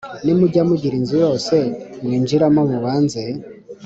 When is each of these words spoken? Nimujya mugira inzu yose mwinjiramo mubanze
Nimujya 0.23 0.61
mugira 0.69 0.95
inzu 0.99 1.15
yose 1.25 1.55
mwinjiramo 2.03 2.61
mubanze 2.71 3.21